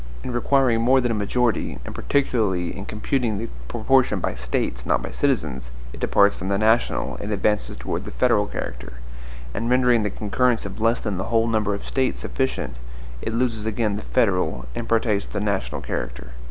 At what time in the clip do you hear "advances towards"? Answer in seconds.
7.31-8.05